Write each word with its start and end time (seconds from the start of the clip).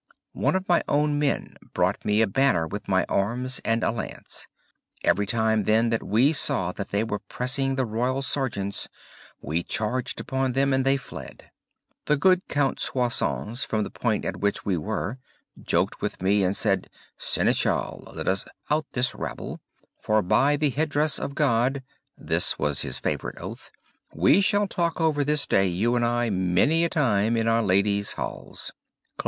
One 0.33 0.55
of 0.55 0.67
my 0.67 0.81
own 0.87 1.19
men 1.19 1.57
brought 1.75 2.03
me 2.05 2.21
a 2.23 2.27
banner 2.27 2.65
with 2.67 2.87
my 2.87 3.05
arms 3.07 3.61
and 3.63 3.83
a 3.83 3.91
lance. 3.91 4.47
Every 5.03 5.27
time 5.27 5.65
then 5.65 5.91
that 5.91 6.01
we 6.01 6.33
saw 6.33 6.71
that 6.71 6.89
they 6.89 7.03
were 7.03 7.19
pressing 7.19 7.75
the 7.75 7.85
Royal 7.85 8.23
Sergeants 8.23 8.89
we 9.41 9.61
charged 9.61 10.19
upon 10.19 10.53
them 10.53 10.73
and 10.73 10.83
they 10.83 10.97
fled. 10.97 11.51
The 12.05 12.17
good 12.17 12.47
Count 12.47 12.79
Soissons, 12.79 13.63
from 13.63 13.83
the 13.83 13.91
point 13.91 14.25
at 14.25 14.37
which 14.37 14.65
we 14.65 14.75
were, 14.75 15.19
joked 15.61 16.01
with 16.01 16.19
me 16.19 16.41
and 16.43 16.57
said 16.57 16.87
'Senechal, 17.19 18.11
let 18.15 18.27
us 18.27 18.43
hoot 18.45 18.51
out 18.75 18.85
this 18.93 19.13
rabble, 19.13 19.61
for 19.99 20.23
by 20.23 20.55
the 20.57 20.71
headdress 20.71 21.19
of 21.19 21.35
God 21.35 21.83
(this 22.17 22.57
was 22.57 22.81
his 22.81 22.97
favorite 22.97 23.37
oath) 23.37 23.69
we 24.11 24.41
shall 24.41 24.67
talk 24.67 24.99
over 24.99 25.23
this 25.23 25.45
day 25.45 25.67
you 25.67 25.95
and 25.95 26.03
I 26.03 26.31
many 26.31 26.83
a 26.83 26.89
time 26.89 27.37
in 27.37 27.47
our 27.47 27.61
ladies' 27.61 28.13
halls.'" 28.13 28.71